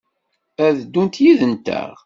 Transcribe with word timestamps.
Ad 0.65 0.71
d-ddunt 0.77 1.21
yid-nteɣ? 1.23 1.89